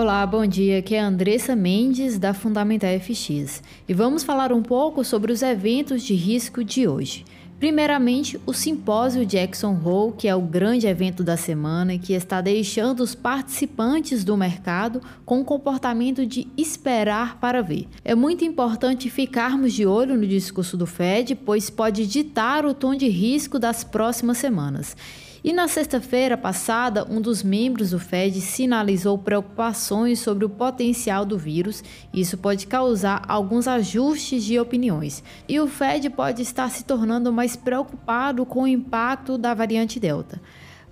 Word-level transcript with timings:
Olá, 0.00 0.24
bom 0.24 0.46
dia. 0.46 0.78
Aqui 0.78 0.94
é 0.94 1.00
Andressa 1.00 1.56
Mendes 1.56 2.20
da 2.20 2.32
Fundamental 2.32 2.88
FX 3.00 3.60
e 3.88 3.92
vamos 3.92 4.22
falar 4.22 4.52
um 4.52 4.62
pouco 4.62 5.02
sobre 5.02 5.32
os 5.32 5.42
eventos 5.42 6.04
de 6.04 6.14
risco 6.14 6.62
de 6.62 6.86
hoje. 6.86 7.24
Primeiramente, 7.58 8.40
o 8.46 8.52
simpósio 8.52 9.26
Jackson 9.26 9.76
Hole, 9.84 10.14
que 10.16 10.28
é 10.28 10.36
o 10.36 10.40
grande 10.40 10.86
evento 10.86 11.24
da 11.24 11.36
semana 11.36 11.94
e 11.94 11.98
que 11.98 12.12
está 12.12 12.40
deixando 12.40 13.00
os 13.00 13.16
participantes 13.16 14.22
do 14.22 14.36
mercado 14.36 15.02
com 15.26 15.40
o 15.40 15.44
comportamento 15.44 16.24
de 16.24 16.46
esperar 16.56 17.40
para 17.40 17.60
ver. 17.60 17.88
É 18.04 18.14
muito 18.14 18.44
importante 18.44 19.10
ficarmos 19.10 19.72
de 19.72 19.84
olho 19.84 20.16
no 20.16 20.28
discurso 20.28 20.76
do 20.76 20.86
Fed, 20.86 21.34
pois 21.34 21.70
pode 21.70 22.06
ditar 22.06 22.64
o 22.64 22.72
tom 22.72 22.94
de 22.94 23.08
risco 23.08 23.58
das 23.58 23.82
próximas 23.82 24.38
semanas. 24.38 24.96
E 25.42 25.52
na 25.52 25.68
sexta-feira 25.68 26.36
passada, 26.36 27.06
um 27.08 27.20
dos 27.20 27.42
membros 27.42 27.90
do 27.90 27.98
Fed 27.98 28.40
sinalizou 28.40 29.16
preocupações 29.16 30.18
sobre 30.18 30.44
o 30.44 30.48
potencial 30.48 31.24
do 31.24 31.38
vírus. 31.38 31.82
Isso 32.12 32.36
pode 32.36 32.66
causar 32.66 33.22
alguns 33.28 33.68
ajustes 33.68 34.42
de 34.42 34.58
opiniões. 34.58 35.22
E 35.48 35.60
o 35.60 35.68
Fed 35.68 36.10
pode 36.10 36.42
estar 36.42 36.68
se 36.70 36.84
tornando 36.84 37.32
mais 37.32 37.54
preocupado 37.54 38.44
com 38.44 38.62
o 38.62 38.68
impacto 38.68 39.38
da 39.38 39.54
variante 39.54 40.00
Delta. 40.00 40.40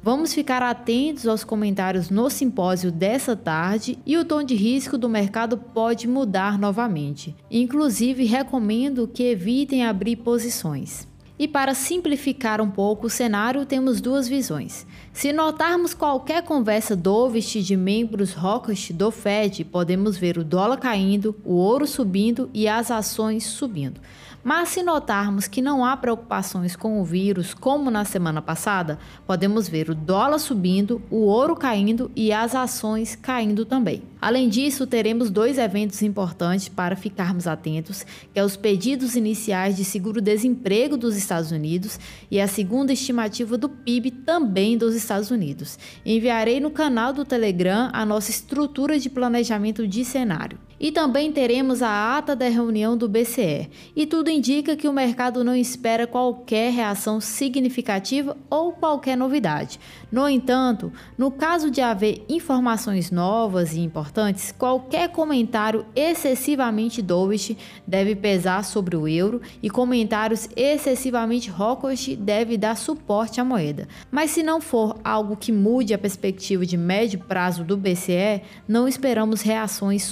Vamos 0.03 0.33
ficar 0.33 0.63
atentos 0.63 1.27
aos 1.27 1.43
comentários 1.43 2.11
no 2.11 2.31
simpósio 2.31 2.93
dessa 2.93 3.35
tarde 3.35 3.99
e 4.07 4.17
o 4.17 4.25
tom 4.25 4.45
de 4.45 4.55
risco 4.55 4.97
do 4.97 5.09
mercado 5.09 5.57
pode 5.57 6.07
mudar 6.07 6.57
novamente. 6.57 7.35
Inclusive, 7.51 8.25
recomendo 8.25 9.09
que 9.09 9.25
evitem 9.25 9.85
abrir 9.85 10.15
posições. 10.15 11.09
E 11.39 11.47
para 11.47 11.75
simplificar 11.75 12.63
um 12.63 12.71
pouco 12.71 13.09
o 13.09 13.11
cenário, 13.11 13.67
temos 13.67 14.01
duas 14.01 14.27
visões. 14.27 14.87
Se 15.13 15.35
notarmos 15.35 15.93
qualquer 15.93 16.43
conversa 16.43 16.97
dovish 16.97 17.63
de 17.63 17.77
membros 17.77 18.35
hawkish 18.35 18.93
do 18.93 19.11
Fed, 19.11 19.63
podemos 19.65 20.17
ver 20.17 20.39
o 20.39 20.45
dólar 20.45 20.79
caindo, 20.79 21.37
o 21.45 21.53
ouro 21.55 21.87
subindo 21.87 22.49
e 22.55 22.67
as 22.67 22.91
ações 22.91 23.45
subindo. 23.45 24.01
Mas 24.43 24.71
se 24.71 24.83
notarmos 24.83 25.47
que 25.47 25.61
não 25.61 25.85
há 25.85 25.95
preocupações 25.97 26.75
com 26.75 27.03
o 27.03 27.05
vírus, 27.05 27.53
como 27.53 27.91
na 27.91 28.05
semana 28.05 28.41
passada, 28.41 28.99
podemos 29.27 29.69
ver 29.69 29.91
o 29.91 29.95
dólar 29.95 30.39
subindo, 30.39 31.03
o 31.11 31.27
ouro 31.27 31.55
caindo 31.55 32.11
e 32.17 32.33
as 32.33 32.55
ações 32.55 33.15
caindo 33.15 33.67
também. 33.67 34.03
Além 34.27 34.49
disso, 34.49 34.89
teremos 34.89 35.31
dois 35.31 35.57
eventos 35.57 36.03
importantes 36.03 36.69
para 36.69 36.97
ficarmos 36.97 37.47
atentos, 37.47 38.05
que 38.35 38.41
é 38.41 38.45
os 38.45 38.57
pedidos 38.57 39.15
iniciais 39.15 39.77
de 39.77 39.85
seguro-desemprego 39.85 40.97
dos 40.97 41.17
Estados 41.17 41.53
Unidos 41.53 41.97
e 42.29 42.41
a 42.41 42.49
segunda 42.49 42.93
estimativa 42.93 43.57
do 43.57 43.69
PIB 43.69 44.11
também 44.11 44.77
dos 44.77 44.97
Estados 44.97 45.31
Unidos. 45.31 45.79
Enviarei 46.05 46.59
no 46.59 46.73
canal 46.73 47.13
do 47.13 47.25
Telegram 47.25 47.89
a 47.93 48.05
nossa 48.05 48.33
estrutura 48.33 48.99
de 48.99 49.09
planejamento 49.09 49.87
de 49.87 50.05
cenário. 50.05 50.59
E 50.79 50.93
também 50.93 51.33
teremos 51.33 51.83
a 51.83 52.17
ata 52.19 52.37
da 52.37 52.49
reunião 52.49 52.97
do 52.97 53.09
BCE. 53.09 53.71
E 53.95 54.07
tudo 54.07 54.31
indica 54.31 54.77
que 54.77 54.89
o 54.89 54.93
mercado 54.93 55.43
não 55.43 55.55
espera 55.55 56.07
qualquer 56.07 56.73
reação 56.73 57.21
significativa 57.21 58.37
ou 58.51 58.73
qualquer 58.73 59.17
novidade. 59.17 59.81
No 60.13 60.29
entanto, 60.29 60.93
no 61.17 61.31
caso 61.31 61.71
de 61.71 61.81
haver 61.81 62.25
informações 62.29 63.11
novas 63.11 63.75
e 63.75 63.81
importantes, 63.81 64.53
qualquer 64.53 65.09
comentário 65.09 65.85
excessivamente 65.95 67.03
dovish 67.03 67.57
deve 67.87 68.15
pesar 68.15 68.65
sobre 68.65 68.97
o 68.97 69.09
euro 69.09 69.41
e 69.63 69.69
comentários 69.71 70.49
excessivamente 70.55 71.51
hawkish 71.51 72.17
deve 72.17 72.57
dar 72.57 72.77
suporte 72.77 73.41
à 73.41 73.45
moeda. 73.45 73.89
Mas 74.11 74.31
se 74.31 74.43
não 74.43 74.61
for 74.61 74.97
algo 75.03 75.37
que 75.37 75.51
mude 75.51 75.95
a 75.95 75.99
perspectiva 75.99 76.65
de 76.65 76.77
médio 76.77 77.19
prazo 77.19 77.65
do 77.65 77.77
BCE, 77.77 78.43
não 78.69 78.87
esperamos 78.87 79.41
reações 79.41 80.03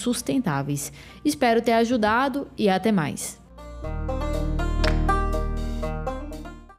sustentáveis. 0.55 0.93
Espero 1.25 1.63
ter 1.63 1.73
ajudado 1.73 2.47
e 2.57 2.69
até 2.69 2.93
mais. 2.93 3.41